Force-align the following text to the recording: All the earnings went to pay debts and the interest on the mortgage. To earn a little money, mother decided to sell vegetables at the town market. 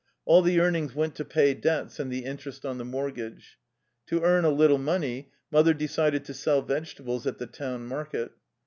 All 0.25 0.41
the 0.41 0.59
earnings 0.59 0.95
went 0.95 1.13
to 1.17 1.23
pay 1.25 1.53
debts 1.53 1.99
and 1.99 2.11
the 2.11 2.25
interest 2.25 2.65
on 2.65 2.79
the 2.79 2.83
mortgage. 2.83 3.59
To 4.07 4.23
earn 4.23 4.45
a 4.45 4.49
little 4.49 4.79
money, 4.79 5.31
mother 5.51 5.75
decided 5.75 6.25
to 6.25 6.33
sell 6.33 6.63
vegetables 6.63 7.27
at 7.27 7.37
the 7.37 7.45
town 7.45 7.85
market. 7.85 8.31